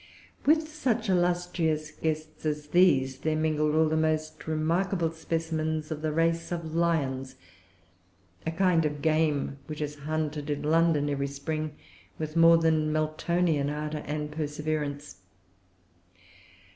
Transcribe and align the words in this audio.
[Pg 0.43 0.55
339] 0.55 0.55
With 0.55 0.75
such 0.75 1.09
illustrious 1.11 1.91
guests 1.91 2.43
as 2.43 2.67
these 2.69 3.23
were 3.23 3.35
mingled 3.35 3.75
all 3.75 3.87
the 3.87 3.95
most 3.95 4.47
remarkable 4.47 5.11
specimens 5.11 5.91
of 5.91 6.01
the 6.01 6.11
race 6.11 6.51
of 6.51 6.73
lions, 6.73 7.35
a 8.43 8.49
kind 8.49 8.83
of 8.83 9.03
game 9.03 9.59
which 9.67 9.79
is 9.79 9.97
hunted 9.97 10.49
in 10.49 10.63
London 10.63 11.07
every 11.07 11.27
spring 11.27 11.75
with 12.17 12.35
more 12.35 12.57
than 12.57 12.91
Meltonian 12.91 13.69
ardor 13.69 14.01
and 14.07 14.31
perseverance. 14.31 15.17